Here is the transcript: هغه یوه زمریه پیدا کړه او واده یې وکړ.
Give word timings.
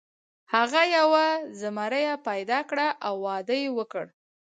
هغه 0.53 0.81
یوه 0.97 1.25
زمریه 1.61 2.15
پیدا 2.27 2.59
کړه 2.69 2.87
او 3.07 3.15
واده 3.25 3.55
یې 3.63 3.69
وکړ. 3.77 4.05